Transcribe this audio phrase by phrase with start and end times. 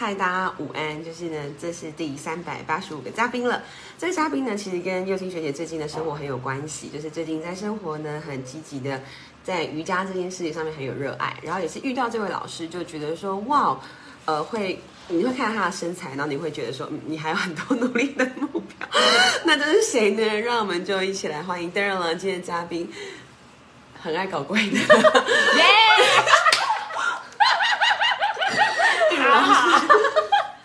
[0.00, 1.04] 嗨，大家午安！
[1.04, 3.60] 就是呢，这是第三百八十五个嘉宾了。
[3.98, 9.02] 这个嘉宾呢，其实跟幼青学姐最近的生活很有关系，就是最近在生活呢很积极的，
[9.42, 11.36] 在瑜伽这件事情上面很有热爱。
[11.42, 13.76] 然后也是遇到这位老师，就觉得说，哇，
[14.24, 18.88] 呃，会你会看到他的身材，然后你会觉得说，嗯，你还有很多努力的目标。
[19.42, 20.22] 那这是谁呢？
[20.42, 22.88] 让我们就一起来欢迎 Darren 今天嘉宾，
[24.00, 24.78] 很爱搞怪的。
[25.58, 25.64] 耶！
[29.30, 29.80] 好好，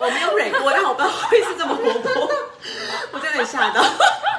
[0.03, 2.29] 我没有忍过，但我不知道会是这么活泼，
[3.13, 3.81] 我真的吓到。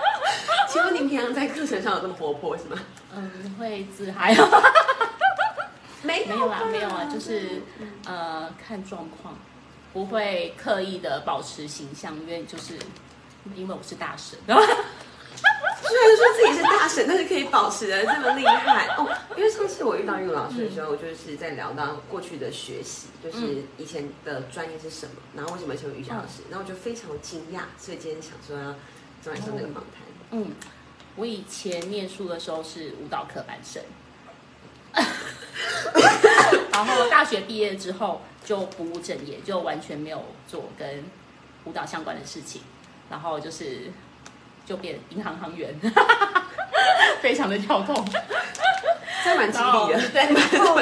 [0.69, 2.79] 请问您平常在课程上有这么活泼是吗？
[3.15, 4.37] 嗯，会自嗨。
[6.03, 7.63] 没没有啦，没有啊，就是
[8.07, 9.35] 呃看状况，
[9.95, 12.75] 不会刻意的保持形象，因为就是
[13.55, 14.39] 因为我是大神。
[15.95, 19.09] 虽然说自己是大神，但是可以保持的这么厉害哦。
[19.37, 28.75] 因为上次我遇到玉老师的时候，就是在聊到过去的学习，就是以前的专业是什么，然后为什么成为瑜伽老师，然后我就非常惊讶，所以今天想说要
[29.23, 30.03] 做来上这个访谈。
[30.33, 30.51] 嗯，
[31.15, 33.81] 我以前念书的时候是舞蹈科班生，
[36.73, 41.05] 然后大学毕业之后就不务正业，就完全没有做跟
[41.67, 42.63] 舞蹈相关的事情，
[43.09, 43.93] 然后就是。
[44.65, 45.75] 就变银行行员，
[47.21, 47.95] 非常的跳动，
[49.25, 50.09] 这蛮激励的。
[50.11, 50.81] 对，然后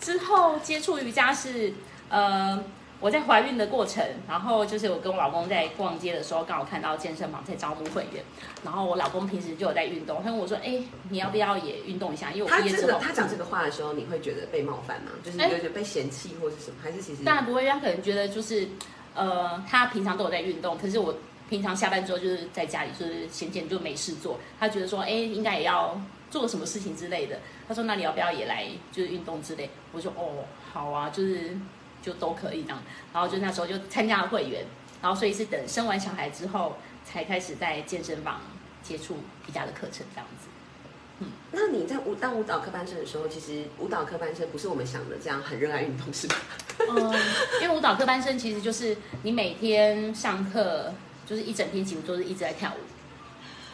[0.00, 1.72] 之后接触瑜伽是，
[2.08, 2.62] 呃，
[2.98, 8.22] 我在怀孕的过程，然后就是我跟我老公在逛街的时候，刚好看到健身房在招募会员，
[8.64, 15.12] 然后我老公平时就有在运动，他跟我说：“哎，你要不要也运动一下？”因为我毕业之后，他讲这个话的时候，你会觉得被冒犯吗？
[15.24, 16.76] 就是有点被嫌弃或是什么？
[16.82, 18.68] 还是其实当然不会，他可能觉得就是，
[19.14, 21.14] 呃，他平常都有在运动，可是我。
[21.50, 24.38] 平常下班之后就是在家里，就是闲闲就没事做。
[24.58, 27.40] 他觉得说，哎，应该也要做什么事情之类的。
[27.66, 29.68] 他说，那你要不要也来，就是运动之类？
[29.90, 31.56] 我说，哦，好啊，就是
[32.00, 32.80] 就都可以这样。
[33.12, 34.64] 然后就那时候就参加了会员，
[35.02, 38.40] 然后所以是等生完小孩之后才开始在健身房
[38.80, 39.16] 接触
[39.48, 40.48] 瑜伽的课程这样子。
[41.18, 46.36] 嗯，那你在舞当舞蹈科班生的时候，其实舞蹈科班生不是我们想的这样很热爱运动，是吧？
[46.88, 47.12] 嗯，
[47.60, 50.94] 因为舞蹈科班生其实就是你每天上课。
[51.30, 52.82] 就是一整天几乎都是一直在跳舞。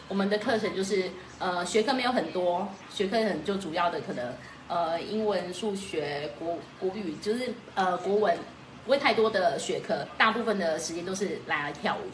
[0.07, 1.09] 我们的课程就是
[1.39, 4.31] 呃学科没有很多，学科很就主要的可能
[4.67, 8.37] 呃英文、数学、国国语，就是呃国文
[8.85, 12.07] 不会太多的学科，大部分的时间都是来来跳舞。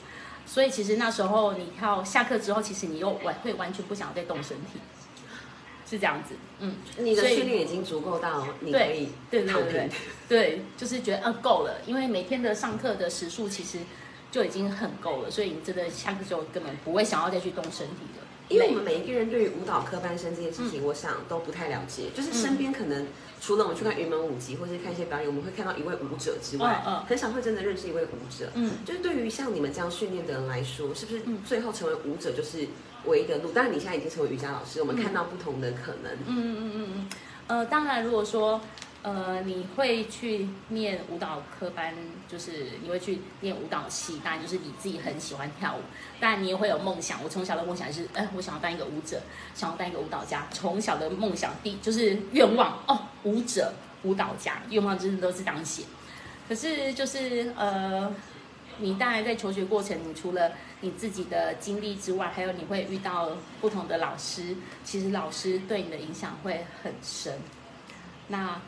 [0.45, 4.79] 所以其实那时候你跳下课之后，其实你又完会完全不想再动身体，
[5.85, 6.35] 是这样子。
[6.59, 9.89] 嗯，你的训练已经足够到你可以对对对
[10.29, 13.79] 对，就是觉得呃够了，因为每天的上课的时数其实。
[14.33, 18.23] 就已经很够了，所以你真的下课之后根本不会想要再去动身体了。
[18.49, 22.05] 因为我们每一个人对于舞蹈科班生这件事情，我想都不太了解。
[22.15, 23.05] 就是身边可能
[23.39, 28.49] 除了我们去看云门舞集或是看一些表演，我们会看到一位舞者之外，很少会真的认识一位舞者。
[28.55, 32.67] 嗯，就是对于像你们这样训练的人来说，是不是最后成为舞者就是
[33.05, 33.51] 唯一的路？
[33.51, 36.11] 当然，你现在已经成为瑜伽老师，我们看到不同的可能。
[36.25, 37.09] 嗯嗯嗯嗯嗯。
[37.45, 38.59] 呃，当然，如果说。
[39.03, 41.93] 呃，你会去念舞蹈科班，
[42.27, 45.81] 就是你会去念舞蹈系，当然就是你自己很喜欢跳舞，
[46.21, 47.21] 当然你也会有梦想。
[47.21, 49.21] 我从小的梦想是，哎，我想要当一个舞者，
[49.53, 50.47] 想要当一个舞蹈家。
[50.51, 55.83] 从小的梦想，第就是愿望哦，舞者、舞蹈家，愿望真的都是当写。
[56.47, 58.09] 可是就是呃，
[58.77, 64.55] 你当然在求学过程，你除了你自己的经历之外，还有你会遇到不同的老师，
[64.85, 67.37] 其实老师对你的影响会很深。
[68.29, 68.61] 那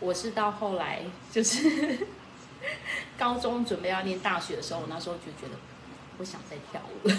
[0.00, 1.00] 我是到后来，
[1.32, 2.06] 就是
[3.18, 5.58] 高中准备要念大学的时候，我那时候就觉得
[6.18, 7.14] 不想再跳舞了。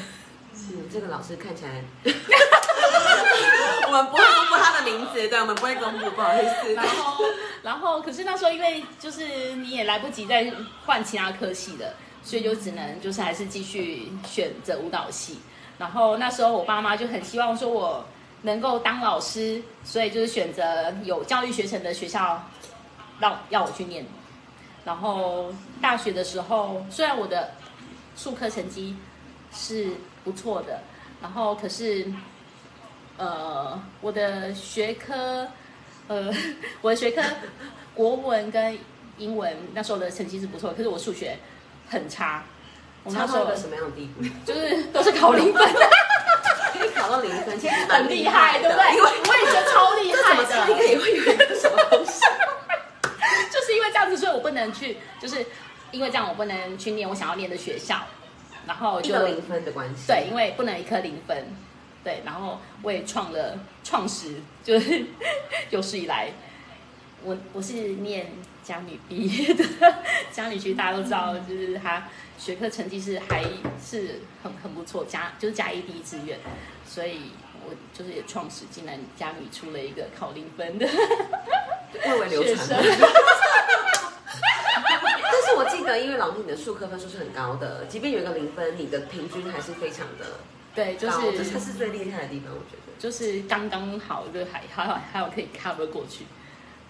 [0.55, 1.83] 是 这个老师看起来，
[3.87, 6.73] 我们不会公布他的名字，对，我们不会公布，不好意思。
[6.73, 7.23] 然后，
[7.63, 10.51] 然后，可是那时候因为就是你也来不及再
[10.85, 15.39] 换其他科系的，所以就只能就是还是继续选择舞蹈系。
[15.77, 18.05] 然后那时候我爸妈就很希望说我
[18.41, 22.43] 能够当老师，所以就是选择有教育学程的学校。
[23.19, 24.05] 让要我去念，
[24.85, 27.49] 然后大学的时候，虽然我的
[28.15, 28.95] 数科成绩
[29.51, 29.89] 是
[30.23, 30.79] 不错的，
[31.19, 32.05] 然后可是，
[33.17, 35.47] 呃，我的学科，
[36.07, 36.31] 呃，
[36.83, 37.23] 我的学科
[37.95, 38.77] 国文跟
[39.17, 41.39] 英文那时候的成绩是不错，可是我数学
[41.89, 42.43] 很差。
[43.03, 44.23] 我那时候什么样的地步？
[44.45, 45.67] 就是都是考零分，
[46.77, 48.95] 可以考到零分，其实很厉害，对不对？
[48.95, 50.45] 因为我也觉得超厉害的。
[50.45, 52.21] 这怎么也会有一个什么东西？
[53.51, 55.45] 就是因为这样子，所以我不能去，就是
[55.91, 57.99] 因为这样，我不能去念我想要念的学校，
[58.65, 60.07] 然后就零分的关系。
[60.07, 61.45] 对，因为不能一科零分。
[62.03, 65.03] 对，然后我也创了创始，就是
[65.71, 66.31] 有史以来，
[67.23, 68.31] 我我是念
[68.63, 69.63] 家女毕业的，
[70.31, 73.43] 家女其实大家都知道，就是她学科成绩是还
[73.83, 76.39] 是很很不错，加就是加一第一志愿，
[76.85, 77.31] 所以
[77.65, 80.87] 我就是也创始，竟然家里出了一个考零分的
[82.05, 82.77] 蔚为流学传生。
[85.29, 90.39] 但是我记得，因为老师你的数科分数是很高的，即便有一个零分，你的平均还是非常的
[90.75, 92.87] 对，就是，这是最厉害的地方，我觉得。
[92.99, 96.25] 就是刚刚好，就还还好还好可以 cover 过去。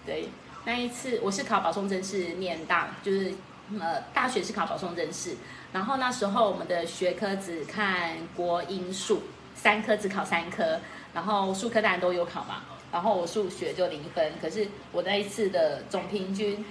[0.08, 0.30] 对，
[0.64, 3.34] 那一次我是考保送真试念大，就是
[3.78, 5.36] 呃大学是考保送真试，
[5.70, 9.24] 然后那时候我们的学科只看国英数
[9.54, 10.80] 三科只考三科，
[11.12, 16.64] 然后数科当然都有考嘛，然后我数学就零分，可是我那一次的总平均。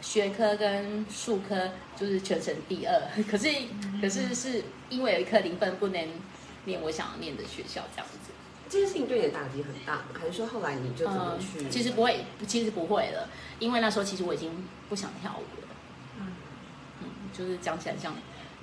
[0.00, 3.48] 学科跟数科就是全省第二， 可是
[4.02, 6.08] 可是是因为有一科零分不能
[6.66, 8.33] 念我想要念的学校这样子。
[8.74, 10.02] 这件事情对你的打击很大吗？
[10.20, 11.60] 还是说后来你就怎么去？
[11.64, 13.28] 嗯其实不会，其实不会了，
[13.60, 14.50] 因为那时候其实我已经
[14.88, 15.68] 不想跳舞了。
[16.18, 16.26] 嗯
[17.04, 18.12] 嗯，就是讲起来这样，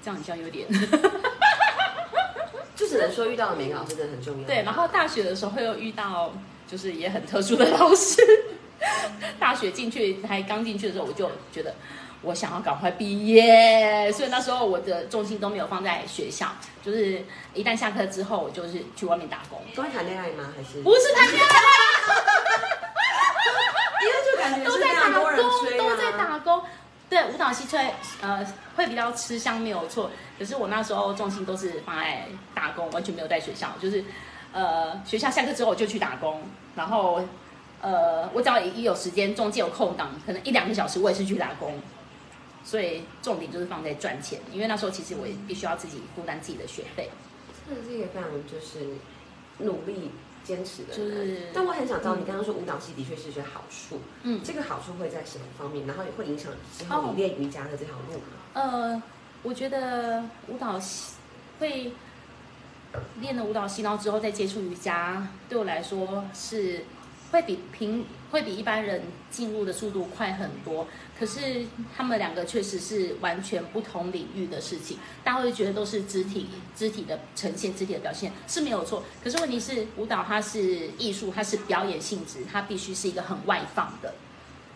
[0.04, 0.68] 这样好像有点
[2.76, 4.46] 就只能说遇到的每个老师真的很重要。
[4.46, 4.64] 对。
[4.64, 6.34] 然后大学的时候又遇到
[6.68, 8.22] 就是也很特殊的老师，
[9.40, 11.74] 大学进去还刚进去的时候，我就觉得。
[12.22, 16.48] 我想要赶快毕业，所以那时候我的重心都没有放在学校，
[16.84, 19.60] 就是一旦下课之后，我就是去外面打工。
[19.76, 20.54] 都会谈恋爱吗？
[20.56, 21.48] 还是不是谈恋爱，
[24.02, 25.24] 因为就感觉都在打工，
[25.78, 26.62] 都在打工。
[27.10, 27.92] 对，舞蹈系吹
[28.22, 28.46] 呃
[28.78, 30.10] 会比较吃香没有错，
[30.40, 34.06] 可是我那时候重心都是放在打工，完全没有在学校，就是
[34.54, 36.42] 呃学校下课之后我就去打工，
[36.74, 37.22] 然后
[37.82, 41.82] 呃我只要一有时间，中间有空档，可能一两个小时我也是去打工，
[42.64, 47.10] 所以重点就是放在赚钱，因为那时候其实我也必须要自己负担自己的学费。
[47.68, 48.96] 真的是一个非常就是
[49.60, 50.12] 努力
[50.44, 50.98] 坚持的人。
[50.98, 55.86] 就是但我很想知道，你刚刚说舞蹈系的确是一些好处，嗯，这个好处会在什么方面？
[55.88, 58.24] 然后也会影响之后你练瑜伽的这条路吗？
[58.54, 59.04] 呃，
[59.44, 61.14] 我觉得舞蹈系
[61.60, 61.94] 会
[63.22, 66.84] 练了舞蹈系，然后之后再接触瑜伽，对我来说是
[67.32, 70.88] 会比平会比一般人进入的速度快很多。
[71.18, 79.04] 可是他们两个确实是完全不同领域的事情，大家会觉得都是肢体肢体的呈现、肢体的表现是没有错。
[79.24, 84.16] 可是问题是，舞蹈它是艺术，它是表演性质，它必须是一个很外放的。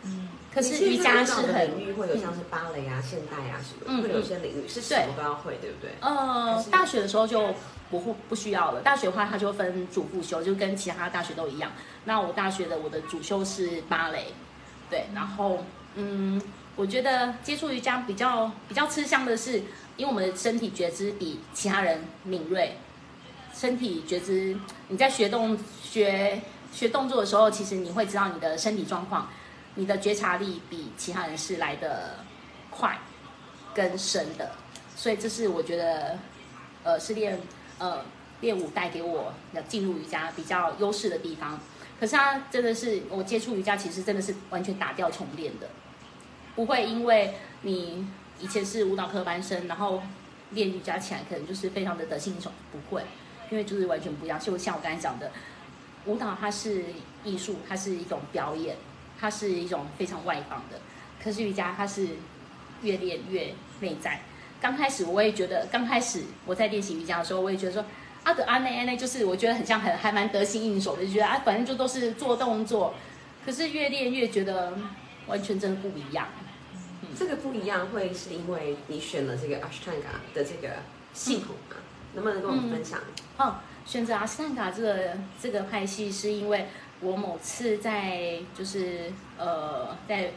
[0.04, 5.92] 嗯，可是瑜伽是很领域会有像是芭蕾啊、现代啊什么，嗯会有一些领域是什么都要会，对不对？
[6.00, 7.54] 呃大学的时候就
[7.92, 8.80] 不会不需要了。
[8.80, 11.74] 大学的话，它就分主副修，就跟其他大学都一样。
[12.06, 14.28] 那我大学的我的主修是芭蕾，
[14.90, 15.60] 对，然后
[15.96, 16.42] 嗯，
[16.78, 19.62] 我觉得接触瑜伽比较比较吃香的是，
[19.98, 22.78] 因为我们的身体觉知比其他人敏锐。
[23.54, 24.54] 身体觉知，
[24.90, 26.42] 你在学动学
[26.74, 29.30] 学动作的时候，其实你会知道你的身体状况，
[29.76, 32.18] 你的觉察力比其他人是来的
[32.70, 32.98] 快
[33.74, 34.52] 跟深的。
[34.96, 36.18] 所以这是我觉得，
[36.84, 37.40] 呃，是练
[37.78, 38.04] 呃
[38.42, 41.60] 练舞带给我的进入瑜伽比较优势的地方。
[42.00, 45.70] 可是它真的是我接触瑜伽，其实真的是完全打掉重练的，
[46.56, 48.06] 不会因为你
[48.40, 50.02] 以前是舞蹈科班生，然后
[50.52, 53.04] 练瑜伽起来可能就是非常的得心应手，不会，
[53.50, 54.38] 因为就是完全不一样。
[54.38, 55.32] 就像我刚才讲的，
[56.06, 56.84] 舞蹈它是
[57.24, 58.76] 艺术，它是一种表演，
[59.20, 60.80] 它是一种非常外放的。
[61.24, 62.08] 可是瑜伽它是
[62.82, 64.22] 越练越内在。
[64.62, 67.86] 刚开始我也觉得，刚开始我在练习瑜伽的时候，我也觉得说，
[68.24, 72.94] 阿的阿内啊内，就是我觉得很像很还蛮得心应手的，就觉得啊反正就都是做动作。
[73.46, 74.74] 可是越练越觉得
[75.28, 76.28] 完全真的不一样。
[77.18, 80.76] 这个不一样，会是因为你选了这个 Ashtanga 的这个
[81.14, 81.78] 系统吗？
[82.14, 83.00] 能不能跟我们分享？
[83.38, 86.68] 哦，选择阿斯坦卡这个这个派系，是因为
[87.02, 90.32] 我某次在就是呃在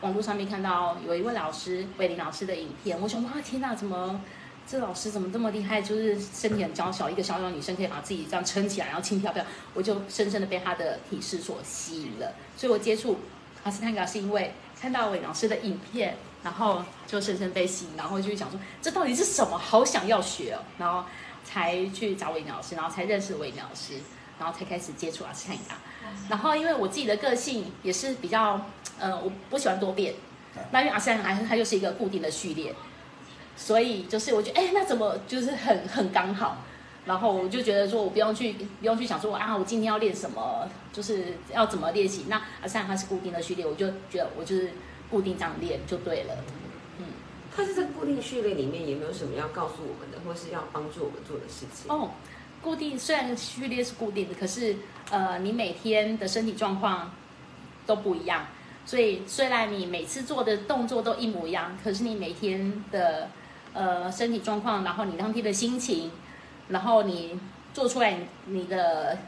[0.00, 4.20] 网络上面看到有一位老师韦林老师的影片，我想哇天哪，怎么
[4.66, 5.80] 这老师怎么这么厉害？
[5.80, 9.44] 就是身体很娇小，一个小小女生可以把自己这样撑起来，然后轻飘飘，
[9.74, 12.32] 我就深深的被他的体式所吸引了。
[12.56, 13.18] 所以我接触
[13.62, 19.56] 阿斯坦卡是因为看到韦老师的影片，然后就深深被吸引，然后就想说这到底是什么？
[19.56, 21.04] 好想要学哦，然后。
[21.44, 23.94] 才去找韦老师，然后才认识韦老师，
[24.42, 25.76] 然后才开始接触阿斯坦卡。
[26.28, 28.60] 然后因为我自己的个性也是比较，
[28.98, 30.14] 呃，我不喜欢多变。
[30.72, 32.74] 那因为阿斯坦卡它就是一个固定的序列，
[33.56, 36.58] 所以就是我觉得，哎，那怎么就是很很刚好。
[37.06, 42.24] 然后我就觉得说，我不用去不用去想说啊，我今天要练什么，就是要怎么练习。
[42.28, 44.72] 那阿斯坦卡是固定的序列，我就觉得我就是
[45.08, 46.34] 固定这样练就对了。
[47.54, 51.90] 它是在固定序列里面，有没有什么要告诉我们的，或是要帮助我们做的事情？
[51.90, 52.10] 哦，
[52.62, 54.76] 固定虽然序列是固定的，可是
[55.10, 57.12] 呃，你每天的身体状况
[57.86, 58.46] 都不一样。
[58.84, 63.28] 所以虽然你每次做的动作都一模一样，可是你每天的
[63.74, 66.10] 呃身体状况，然后你当天的心情，
[66.68, 67.38] 然后你
[67.72, 68.16] 做出来
[68.46, 69.18] 你的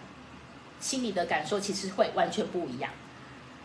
[0.81, 2.91] 心理的感受，其实会完全不一样。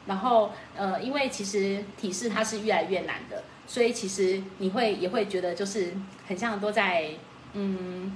[0.06, 5.94] 然后呃，因为其实体式它是越来越难的，所以其实你会也会觉得就是
[6.28, 7.12] 很像都在
[7.54, 8.16] 嗯，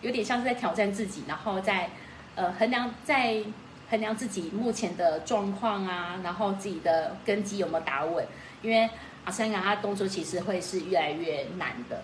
[0.00, 1.90] 有点像是在挑战自己，然后在
[2.34, 3.44] 呃衡量在。
[3.90, 8.22] 衡量自己目前的状况啊，然后自己的根基有没有打稳？
[8.60, 8.86] 因为
[9.24, 12.02] 阿三港他动作其实会是越来越难的。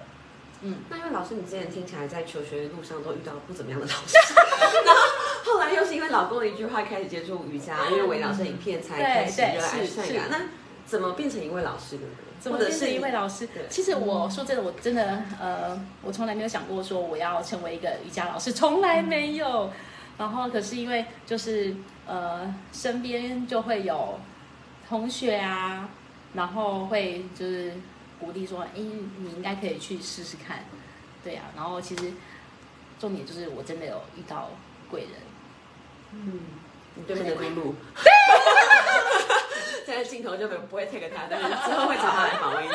[0.62, 4.16] 嗯，那因为老师你之前听起来在求学的路上都遇到不怎么样的老师，
[4.86, 5.02] 然后
[5.44, 10.22] 后来又是因为老公的一句话开始接触瑜伽，因为韦老师影片才开始热爱善雅。
[10.30, 10.40] 那
[10.86, 12.12] 怎么变成一位老师的呢？
[12.40, 13.48] 怎么变成一位老师？
[13.70, 19.70] 其实我说真的，我真的呃，我从来没有想过说我要成为一个瑜伽老师，从来没有。
[20.16, 21.74] 然后，可是因为就是
[22.06, 24.20] 呃，身边就会有
[24.88, 25.88] 同学啊，
[26.34, 27.72] 然后会就是
[28.20, 30.58] 鼓励说：“哎，你应该可以去试试看。”
[31.24, 32.12] 对啊，然后其实
[33.00, 34.50] 重点就是我真的有遇到
[34.88, 35.10] 贵人。
[36.12, 36.40] 嗯，
[36.94, 37.74] 你对面的露露。
[39.84, 42.74] 现在镜头就不会 take 他，但是之后会找他来访问一集，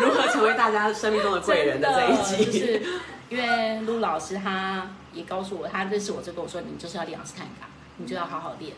[0.00, 2.80] 如何成为大家生命中的贵人的这一集。
[3.28, 8.72] 因为陆老师他也告诉我，他认识我就跟我说，你就是要练斯坦卡，你就要好好练。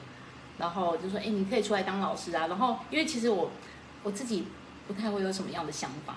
[0.59, 2.49] 然后就说，哎，你可以出来当老师啊。
[2.49, 3.50] 然后因为其实我
[4.02, 4.47] 我自己
[4.88, 6.16] 不太会有什么样的想法，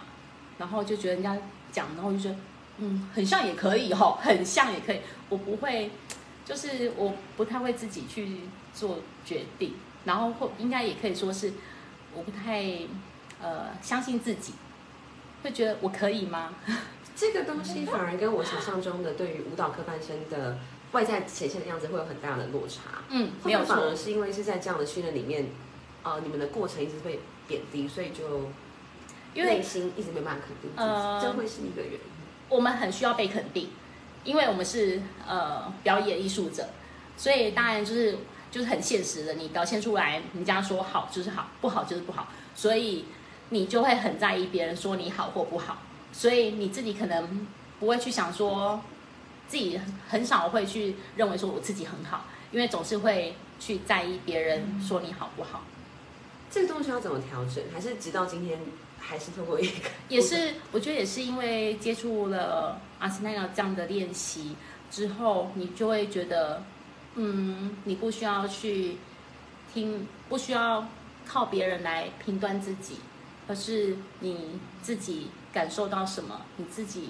[0.57, 1.37] 然后就觉得人家
[1.71, 2.35] 讲，然后就觉得，
[2.79, 4.99] 嗯，很像也可以吼，很像也可以。
[5.29, 5.91] 我不会，
[6.43, 8.39] 就是我不太会自己去
[8.73, 9.75] 做决定，
[10.05, 11.53] 然后或应该也可以说是
[12.15, 12.63] 我不太
[13.39, 14.53] 呃相信自己，
[15.43, 16.53] 会觉得我可以吗？
[17.15, 20.57] 这个东西反而跟我想象中的对于舞蹈科班生的
[20.93, 23.03] 外在显现的样子会有很大的落差。
[23.09, 25.47] 嗯，没有反而是因为是在这样的训练里面，
[26.01, 28.49] 呃，你们的过程一直被贬低，所以就
[29.35, 31.99] 内心一直没办法肯定自己，这会是一个原因。
[32.49, 33.69] 我们很需要被肯定，
[34.23, 36.67] 因为我们是呃表演艺术者，
[37.15, 38.17] 所以当然就是
[38.51, 43.05] 就是很现实的，你表现出来，人家说好就是好，不好就是不好，所以
[43.49, 45.77] 你就会很在意别人说你好或不好。
[46.11, 47.47] 所以你自己可能
[47.79, 48.79] 不会去想说，
[49.47, 55.63] 自己很少会去认为说我自己很好，因为总是会去在意别人说你好不好。
[56.51, 57.63] 这个东西要怎么调整？
[57.73, 58.59] 还是直到今天
[58.99, 59.89] 还是透过一个？
[60.07, 64.55] 也是，我觉得也是因为接触了阿斯奈尔这样的练习
[64.91, 66.63] 之后，你就会觉得，
[67.15, 68.97] 嗯，你不需要去
[69.73, 70.87] 听，不需要
[71.25, 72.97] 靠别人来评断自己，
[73.47, 75.27] 而是你自己。
[75.53, 77.09] 感受到什么，你自己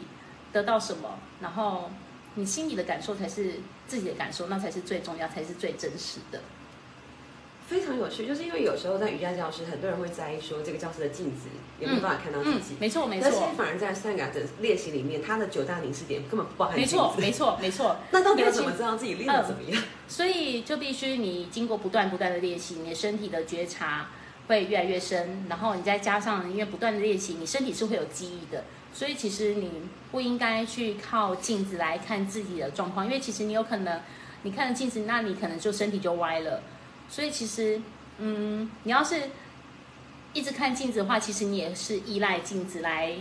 [0.52, 1.90] 得到什么，然后
[2.36, 3.54] 你心里的感受才是
[3.88, 6.42] 自己的感受，那才是最重要，才是最真实的。
[7.66, 11.48] 非常有趣，就是因为有时候在瑜伽教室，很多人会在意说这个教室的镜子
[11.80, 12.76] 有没有办法看到自己。
[12.82, 13.30] 没错没错。
[13.32, 16.76] 但是反而在三个的练习里面，它的九大凝视点根本不包含。
[16.76, 17.96] 没错没错没 错。
[18.12, 19.82] 那到底要怎么知道自己练的怎么样？
[20.10, 24.10] 所以就必须你经过不断不断的练习，你的身体的觉察。
[24.48, 29.72] 会越来越深，然后你再加上因为不断的练习，你身体是会有记忆的，所以其实你
[30.12, 34.02] 不应该去靠镜子来看自己的状况，因为其实你有可能
[34.44, 36.62] 你看了镜子，那你可能就身体就歪了。
[37.10, 37.82] 所以其实，
[38.18, 39.30] 嗯，你要是
[40.34, 43.16] 一直看镜子的话，其实你也是依赖镜子来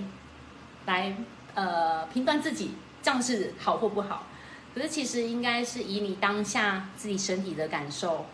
[0.86, 1.14] 来
[1.54, 4.26] 呃评断自己这样是好或不好。
[4.74, 8.26] 可是其实应该是以你当下自己身体的感受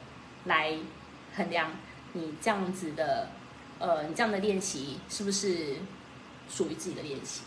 [0.44, 0.72] 来
[1.36, 1.70] 衡量。
[2.14, 3.28] 你这样子的，
[3.78, 5.76] 呃，你这样的练习是不是
[6.48, 7.42] 属于自己的练习？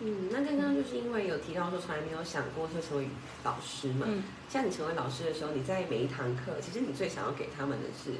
[0.00, 3.08] 嗯，那刚刚就是因为有提到说从来没有想过会成为
[3.42, 4.06] 老师嘛。
[4.08, 4.22] 嗯。
[4.48, 8.12] 像你成为老师的时候，你在每一堂课，其实你最想要给他们的是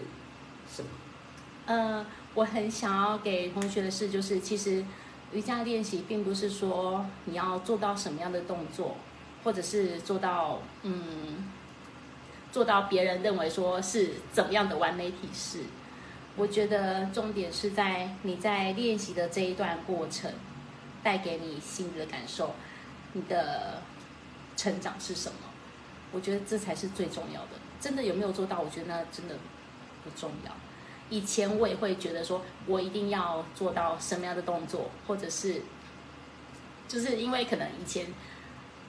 [0.75, 0.89] 什么？
[1.67, 2.05] 呃，
[2.35, 4.85] 我很想要给同学的是，就是其实
[5.33, 8.97] 瑜伽练习并不是说你要做到什么样的动作，
[9.45, 11.53] 或者是做到嗯。
[12.51, 15.61] 做到别人认为说是怎么样的完美体式，
[16.35, 20.33] 我觉得重点是在你在练习的这一段过程，
[21.03, 22.55] 带给你心里的感受，
[23.13, 23.83] 你的
[24.57, 25.39] 成长是什么？
[26.11, 27.49] 我觉得这才是最重要的。
[27.79, 28.61] 真的有没有做到？
[28.61, 29.37] 我觉得那真的
[30.03, 30.53] 不重要。
[31.11, 35.61] 以前我也会觉得说我一定要做到什么样的动作，或者是
[36.89, 38.07] 就是因为可能以前。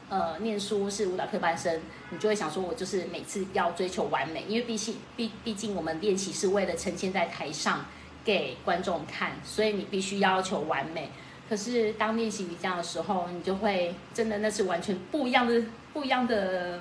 [0.10, 7.86] 呃，念书是舞蹈科班生，你就会想说，我就是每次要追求完美，因为毕竟毕毕竟我们练习是为了呈现在台上
[8.25, 11.12] 给观众看，所以你必须要求完美。
[11.48, 15.63] 可是当练习瑜伽的时候，你就会真的那是完全不一样的、
[15.94, 16.80] 不一样的、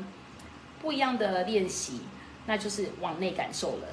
[0.80, 2.00] 不一样的练习，
[2.46, 3.88] 那就是往内感受了。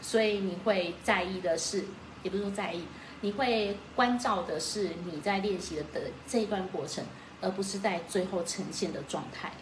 [0.00, 1.84] 所以你会在意的是，
[2.24, 2.82] 也不是说在意，
[3.20, 7.04] 你会关照的是你在练习的的这一段过程，
[7.42, 9.52] 而不是在最后呈现的状态。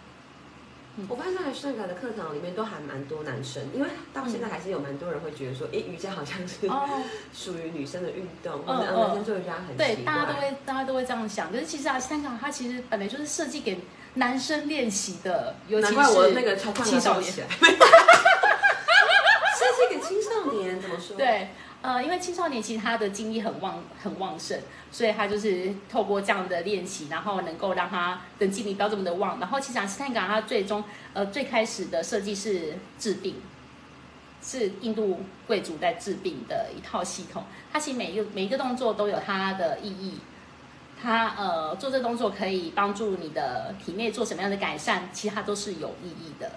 [1.09, 10.43] 我发现在圣格的课堂里面都还蛮多男生，因为到现在还是有蛮多人会觉得说，哎、瑜伽好像是哦， 属于女生的运动，嗯或者嗯男生做瑜伽很对，大家都怪。
[10.51, 13.81] 会大家都会这样想，可是其实啊，香港它其实本来就是设计给
[14.15, 17.33] 男生练习的，尤其是那个超胖青少年。
[19.61, 21.51] 设计给青少年怎么说？，对，
[21.83, 24.61] 呃，因为青少年其实他的精力很旺很旺盛，
[24.93, 29.41] 所以他就是透过这样的练习，然后能够让他的精力不要这么的旺。
[29.41, 30.85] 然后其实阿斯泰港他最终
[31.15, 33.37] 呃最开始的设计是治病，
[34.43, 37.45] 是印度贵族在治病的一套系统。
[37.73, 40.19] 它其实每一个每一个动作都有它的意义。
[41.03, 46.53] 它呃做这动作可以帮助你的体内做什么样的改善，其实它都是有意义的。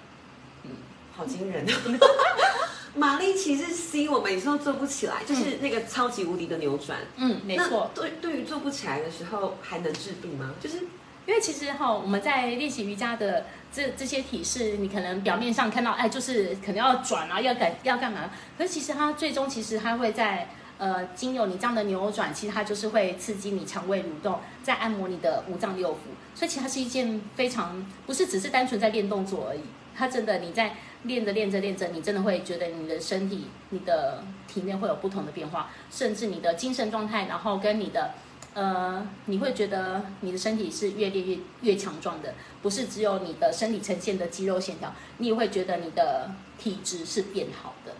[0.64, 0.72] 嗯
[1.16, 1.66] 好惊人。
[2.96, 7.00] 玛丽其实 C 我每次都做不起来，就是那个超级无敌的扭转。
[7.18, 7.90] 嗯，没错。
[7.96, 10.54] 那对，对于做不起来的时候，还能治病吗？
[10.62, 10.78] 就是
[11.26, 18.30] 因为其实哈，我们在练习瑜伽的这这些体式，你可能表面上看到，哎，就是可能要转啊，要干要干嘛？
[18.58, 25.98] 可是其实它最终其实它会在呃，经由你这样的扭转，其实它就是会刺激你肠胃蠕动，在按摩你的五脏六腑。
[26.36, 29.62] 所以其实它是一件非常不是只是单纯在练动作而已，
[29.96, 38.12] 它真的你在练着练着练着，你真的会觉得你的身体、你的体内会有不同的变化，甚至你的精神状态，然后跟你的。
[38.56, 46.30] 呃，你会觉得你的身体是越练越越强壮的，不是只有你的身体呈现的肌肉线条，你也会觉得你的
[46.60, 47.96] 体质是变好的。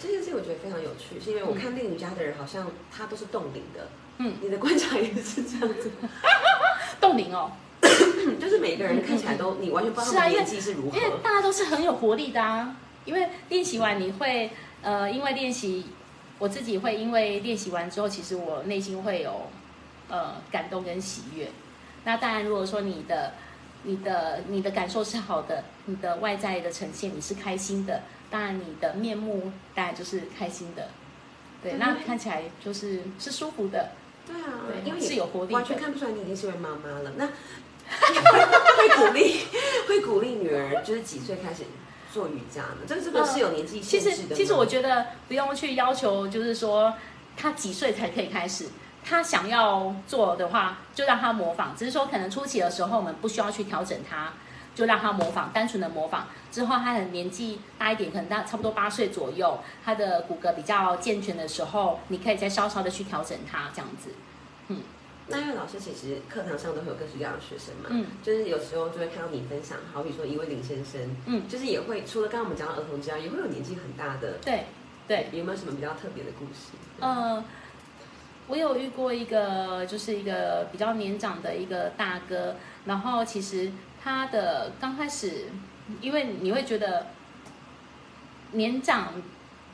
[0.00, 3.86] 这件事情我觉得非常有趣，是因为我看练瑜伽的人好像他都是冻龄的。
[4.18, 5.92] 嗯，你的观察也是这样子，
[7.00, 7.52] 冻龄哦，
[8.40, 11.02] 就是每个人看起来都你完全不知道他们是啊因为年纪是如何因。
[11.02, 12.76] 为大家都是很有活力的啊。
[13.04, 14.48] 因为练习完你会
[14.80, 15.86] 呃，因为练习，
[16.38, 19.50] 我自己会因为练习完之后，其实我内心会有
[20.08, 21.50] 呃感动跟喜悦。
[22.04, 23.32] 那当然，如果说你的
[23.82, 30.88] 你的你的感受是好的，你的外在的呈现你是开心的，当然你的面目当然就是开心的。
[31.60, 33.90] 对，那看起来就是是舒服的。
[34.24, 37.12] 对啊，对因为你是有活力的完全看不出来你已经是位妈妈了。
[37.16, 37.28] 那
[38.00, 38.44] 会
[38.76, 39.40] 会鼓励
[39.88, 41.64] 会鼓励女儿，就是几岁开始
[42.12, 42.78] 做瑜伽呢？
[42.86, 46.94] 这个这个是有年纪限制的吗其实我觉得不用去要求，就是说
[47.36, 48.68] 她几岁才可以开始。
[49.04, 51.74] 他想要做的话，就让他模仿。
[51.76, 54.32] 只是说，可能初期的时候，我们不需要去调整他，
[54.76, 56.28] 就让他模仿，单纯的模仿。
[56.52, 64.10] 之后他的年纪大一点，可能大差不多八岁左右，他的骨骼比较健全的时候，你可以再稍稍的去调整他，这样子。
[65.32, 74.64] 那因为老师其实课堂上都会有各式各样的学生嘛，嗯就是有时候就会看到你分享，好比说一位林先生，嗯，就是也会除了刚刚我们讲到儿童之外，也会有年纪很大的，对
[75.08, 75.28] 对。
[75.32, 76.72] 有没有什么比较特别的故事？
[77.00, 77.42] 呃，
[78.48, 85.46] 我有遇过一个，就是一个比较年长的一个大哥，然后其实他的刚开始，
[86.00, 87.06] 因为你会觉得
[88.52, 89.14] 年长，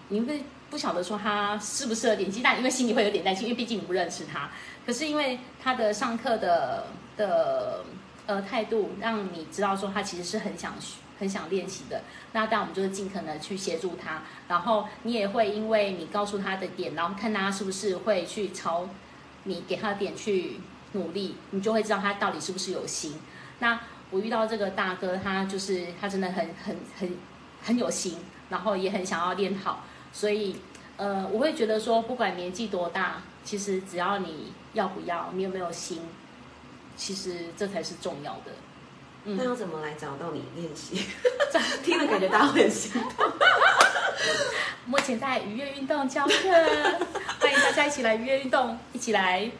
[0.09, 4.51] 你会不晓得说他适不适合年纪大因为心里会有点担心，因为毕竟你不认识他。
[4.89, 7.85] 可是因为他的上课的的
[8.25, 12.01] 呃态度，让你知道说他其实是很想学很想练习的。
[12.33, 18.89] 那但我们就是尽可能去协助他，然后你也会因为你告诉他的点，然后看他是不是会去朝
[19.45, 20.59] 你给他的点去
[20.93, 23.15] 努力，你就会知道他到底是不是有心。
[23.59, 27.15] 那我遇到这个大哥，他就是他真的很很很
[27.63, 28.17] 很有心，
[28.49, 30.57] 然后也很想要练好，所以
[30.97, 36.01] 呃，我会觉得说，不管年纪多大，其实只要你要不要，你有没有心，
[36.97, 38.53] 其实这才是重要的。
[39.25, 41.05] 那要怎么来找到你练习？
[41.83, 43.11] 听了感觉大家会很心动。
[44.87, 46.33] 目前在愉悦运动教课，
[47.41, 49.51] 欢迎大家一起来愉悦运动，一起来。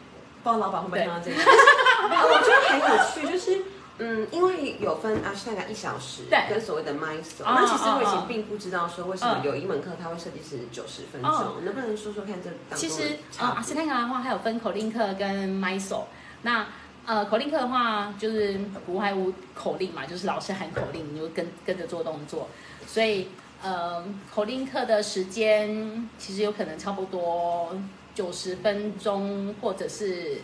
[0.41, 1.37] 不知道老板会不会看到这个？
[1.43, 3.61] 我觉得很有趣，就是
[3.99, 6.39] 嗯，因为有分阿斯大概一小时，对。
[6.49, 16.07] 跟所谓的 m i s o 哦那其实我以前并不知道说为什么有一门课它会设计是九十分钟哦，能不能说说看这当其实啊，阿斯泰卡的话还有分口令课跟 m y s o
[16.43, 16.65] 那
[17.05, 22.47] 呃口令课的话就是不外乎口令嘛，就是老师喊口令，你就跟跟着做动作。
[22.87, 23.27] 所以
[23.61, 27.75] 呃口令课的时间其实有可能差不多
[28.15, 30.41] 九十分钟，或者是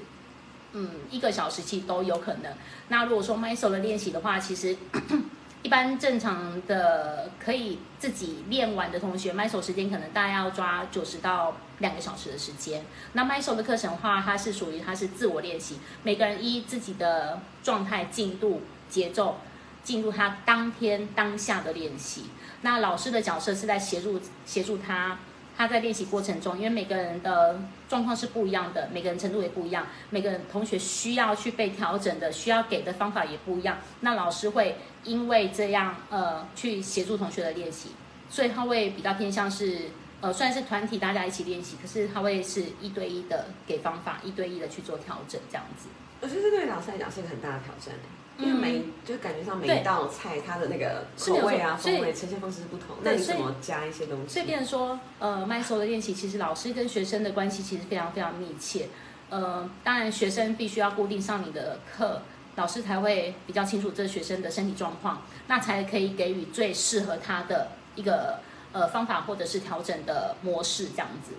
[0.77, 2.53] 嗯一个小时，其实都有可能。
[2.89, 4.75] 那如果说 m y s o 的练习的话，其实
[5.63, 12.83] 一般正常的可以自己练完的同学 m y s o 时间可能大概要抓九十到两个小时的时间。
[13.13, 19.37] 那 m y s o 的课程的话，它是属于它是自我练习，每个人依自己的状态、进度、节奏，
[19.83, 22.25] 进入他当天当下的练习。
[22.61, 25.17] 那老师的角色是在协助协助他，
[25.57, 33.77] 他在练习过程中，因为每个人的状况是不一样的，每个人程度也不一样，每个人同学需要去被调整的，需要给的方法也不一样。
[34.01, 37.89] 那老师会因为这样呃去协助同学的练习，
[38.29, 39.91] 所以他会比较偏向是
[40.21, 45.87] 呃虽然是团体大家一起练习，可是他会是一对一的给方法，一对一的去做调整这样子。
[46.21, 47.93] 我觉得这对老师来讲是一个很大的挑战
[48.37, 54.33] 因为每就感觉上每一道菜它的那个口味啊、风味呈现方式是不同，那你怎么加一些东西？
[54.33, 58.89] 所以变成说，呃，麦手的练习，其实老师跟学生的关系其实非常非常密切。
[59.29, 62.21] 呃，当然学生必须要固定上你的课，
[62.55, 68.39] 老师才会比较清楚这学生的身体状况，那才可以给予最适合他的一个
[68.73, 71.31] 呃方法或者是调整的模式这样子。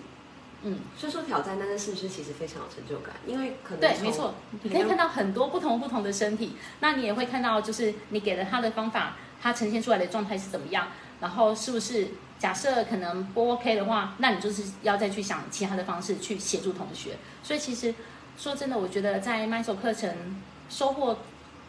[0.63, 3.15] 嗯，所以说挑战，但是是不是其实非常有成就感？
[3.25, 10.87] 因为可能对，没错，你可以看到很多不同不同的身体，那你也会看到，就是你给了他的方法，他呈现出来的状态是怎么样，
[11.21, 12.07] 然后是不是
[12.39, 17.17] 假设可能不 OK 的话，那你就是要再去想其他的方式去协助同学。
[17.43, 17.93] 所以其实
[18.37, 21.19] 说真的，我觉得在 m s o 课程收获，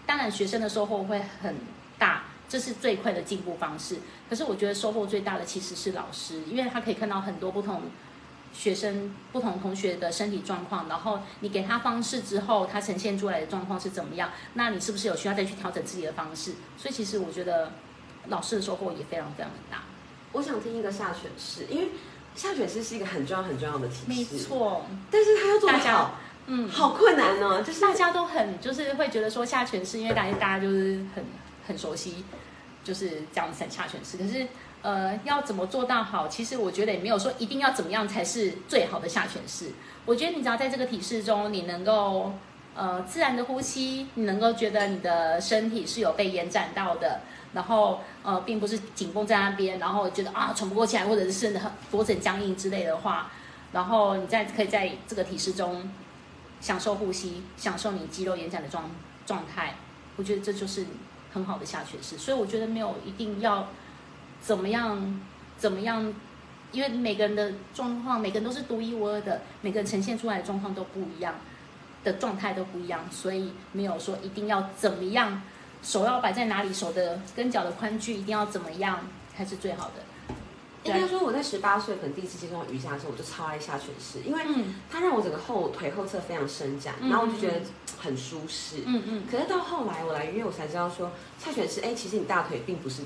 [0.06, 1.54] 当然学生的收获会很
[1.98, 2.22] 大。
[2.50, 7.82] 这是最快的进步方式，可是我觉得收获最大的其实是老师，因为他可以看到很多不同
[8.52, 14.30] 学生不同同学的身体状况，然后你给他方式之后，他呈现出来的状况是怎么样？
[14.54, 16.54] 那你是不是有需要再去调整自己的方式？
[16.76, 17.72] 所以其实我觉得
[18.28, 19.82] 老师的收获也非常非常的大。
[20.32, 21.90] 我想听一个下犬式，因为
[22.34, 26.14] 下犬式是一个很重要很重要的体没式，错，但是他要做得大家好，
[26.46, 31.24] 嗯，好困难哦，就是大家都很就是会觉得说下犬式，因为大家大家就是很
[31.66, 32.24] 很熟悉，
[32.84, 34.16] 就是这样子下犬式。
[34.18, 34.46] 可是
[34.82, 36.28] 呃，要怎么做到好？
[36.28, 39.72] 其实我觉得也没有说一定要怎么样才是最好的下犬式。
[40.04, 42.32] 我觉得你只要在这个体式中，你能够
[42.74, 47.20] 呃自然的呼吸，你能够觉得你的身体是有被延展到的。
[47.54, 53.30] 然后呃，并不是紧绷在那边，然后觉得啊喘不过气来，或者是很脖子很僵硬之类的话，
[53.72, 55.90] 然后你在可以在这个体式中
[56.60, 58.90] 享受呼吸，享受你肌肉延展的状
[59.24, 59.76] 状态，
[60.16, 60.84] 我觉得这就是
[61.32, 62.18] 很好的下犬式。
[62.18, 63.68] 所以我觉得没有一定要
[64.40, 65.20] 怎么样
[65.56, 66.14] 怎么样，
[66.72, 71.34] 因为每个人的状况，每个人都是独一无二的，每个人呈现出来的状况都不一样，
[72.04, 75.42] 的状态都不一样，所以没有说一定要怎么样，
[75.82, 79.00] 手要摆在哪里，手的跟脚的宽距一定要怎么样
[79.36, 80.02] 才是最好的。
[80.84, 87.60] 应该说我在十八岁可能第一次接触到瑜伽的时候，我就超爱下犬式，因为嗯它让我整个后腿后侧非常伸展，嗯然后我就觉得
[87.98, 88.84] 很舒适。
[88.86, 93.02] 嗯嗯，可是到后来我来约，我才知道说下犬式，哎，其实你大腿并不是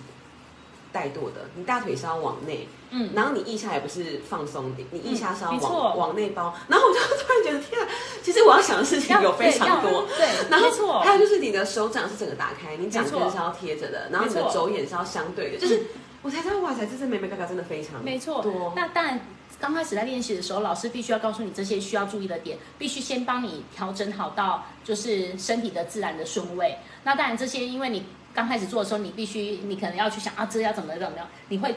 [0.93, 6.55] 带舵的，你大腿是要往内，嗯，然后你腋下也不是放松的，你腋下是要往、往内包。
[6.69, 7.89] 然后我就突然觉得，天啊，
[8.23, 10.07] 其实我要想的事情有非常多。
[10.17, 15.83] 对， 然后没错，还有就是你的手掌是整个打开，你掌根是要贴着的，然后你的肘眼是要相对的，就是
[16.23, 18.73] 我才知道哇塞，这这美美嘎嘎真的非常没错多。
[18.77, 19.21] 那当然，
[19.59, 26.77] 刚开始在练习的时候，老师必须要告诉你这些需要注意的点，必须先帮你调整好到就是身体的自然的顺位。
[27.05, 31.75] 那当然，这些因为你刚开始做的时候，你必须你可能要去想啊，这要怎么怎么样，你会。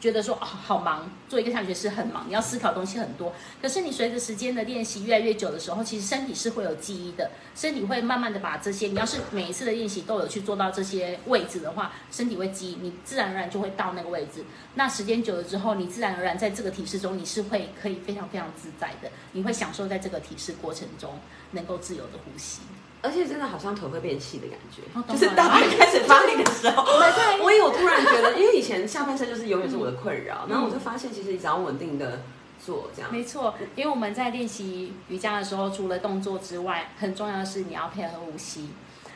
[0.00, 3.32] 觉得说哦好忙，做一个下学是很忙，你要思考东西很多。
[3.60, 14.44] 可是你随着时间的练习越来越久的时候，其实身体是会有记忆的，身体会慢慢的把这些，你要是每一次的练习都有去做到这些位置的话，身体会记忆，你自然而然就会到那个位置。
[14.76, 21.18] 那时间久了之后，你自然而然在这个体式中，你是会可以非常非常自在的，你会享受在这个体式过程中
[21.50, 22.60] 能够自由的呼吸。
[23.00, 27.42] 而且真的好像腿会变细的感觉，哦就是大腿开始发力的时候，对。
[27.42, 30.50] 我也有突然觉得，因为以前下半身就是永远是我的困扰，嗯。
[30.50, 32.22] 然后我就发现其实只要稳定的
[32.58, 38.68] 做这样，没错，因为我们在练习瑜伽的时候，除了动作之外，很重要的是你要配合呼吸。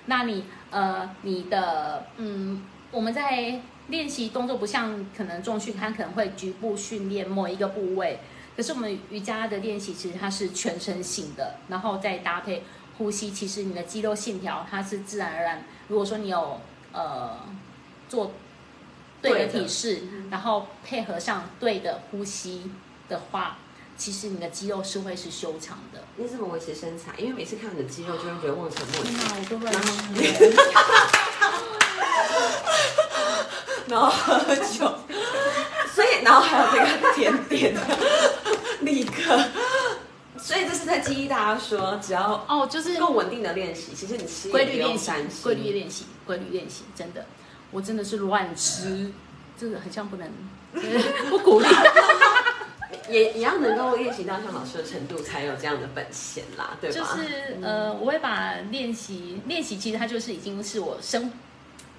[0.06, 8.18] 那你呃，你的嗯，我们在练习动作不像可能重训，它可能会局部训练某一个部位，
[8.56, 12.62] 可是我们瑜伽的练习其实它是全身性的，然后再搭配
[12.98, 15.64] 呼吸，其实你的肌肉线条它是自然而然。
[15.88, 16.60] 如果说你有
[16.92, 17.38] 呃
[18.08, 18.32] 做
[19.20, 22.70] 对的体式，然后配合上对的呼吸
[23.08, 23.58] 的话，
[23.96, 26.02] 其实你的肌肉是会是修长的。
[26.16, 27.12] 你怎么维持身材？
[27.18, 29.92] 因为每次看你的肌肉就会觉得望尘莫及，我都乱说。
[33.88, 34.98] 然后喝酒，
[35.92, 37.74] 所以然后还有这个甜点，
[38.80, 39.38] 立刻。
[40.42, 47.24] 所以这是在激励大家说，只要哦，就是够稳定的练习，其实你吃规律练习规律练习，规律练习，真的，
[47.70, 49.12] 我真的是乱吃，
[49.56, 50.28] 真的很像不能
[51.30, 51.66] 不鼓励。
[53.08, 56.96] 也也要能够练习到像老师的程度，才有这样的本钱啦，对吧？
[56.96, 61.30] 就是呃，我会把练习练习，其实它就是已经是我生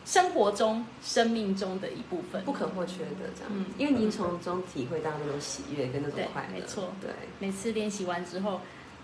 [0.05, 8.59] 生活中、生命中的一部分，不可或缺的这样，嗯因为您从中体会到那种喜悦跟那种快乐，没错对，每次练习完之后，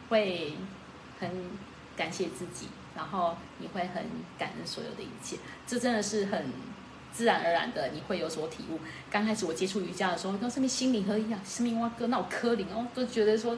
[0.09, 0.53] 会
[1.19, 1.29] 很
[1.95, 4.03] 感谢自己，然后你会很
[4.37, 6.51] 感恩所有的一切，这真的是很
[7.13, 8.79] 自然而然的，你会有所体悟。
[9.09, 13.57] 刚开始我接触瑜伽的时候，跟上面心灵合一样，生命蛙哥那种科灵哦，都觉得说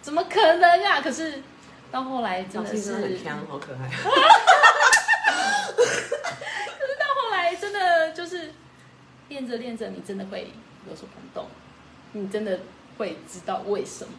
[0.00, 1.00] 怎么可能啊？
[1.00, 1.42] 可是
[1.90, 3.90] 到后来真的是，很香，好可爱。
[6.98, 8.52] 到后来真的就是
[9.32, 10.52] 练着练着，你真的会
[10.88, 11.46] 有所感动，
[12.12, 12.60] 你真的
[12.98, 14.12] 会知道为什么。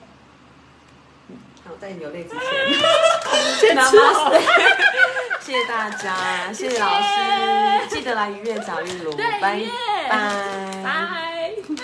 [1.63, 2.39] 好，在你流泪之前。
[3.60, 3.99] 先吃。
[3.99, 4.34] 好
[5.39, 6.80] 谢谢大家，谢谢。
[6.80, 9.62] 老师，记得来愉悦找玉茹，拜拜，
[10.10, 11.33] 拜。